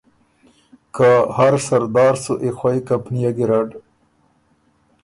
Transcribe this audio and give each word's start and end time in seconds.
که 0.95 1.09
هر 1.37 1.53
سردار 1.67 2.13
سُو 2.23 2.33
ای 2.43 2.49
خوئ 2.57 2.77
کمپنئے 2.87 3.29
ګیرډ 3.37 3.69